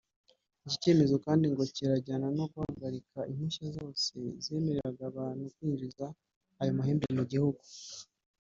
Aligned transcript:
Iki 0.65 0.77
cyemezo 0.83 1.15
kandi 1.25 1.45
ngo 1.51 1.63
kirajyana 1.75 2.27
no 2.37 2.45
guhagarika 2.53 3.19
impushya 3.31 3.65
zose 3.77 4.13
zemereraga 4.43 5.03
abantu 5.11 5.43
kwinjiza 5.55 6.05
ayo 6.59 6.71
mahembe 6.77 7.05
mu 7.17 7.23
gihugu 7.31 7.59